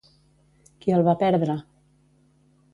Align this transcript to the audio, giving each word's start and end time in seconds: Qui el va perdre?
Qui 0.85 0.95
el 0.97 1.05
va 1.09 1.15
perdre? 1.21 1.59